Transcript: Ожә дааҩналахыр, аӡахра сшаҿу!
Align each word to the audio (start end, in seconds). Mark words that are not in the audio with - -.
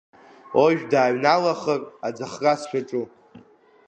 Ожә 0.63 0.83
дааҩналахыр, 0.91 1.81
аӡахра 2.07 2.53
сшаҿу! 2.59 3.05